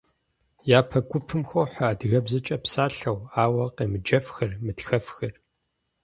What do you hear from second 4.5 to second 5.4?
мытхэфхэр.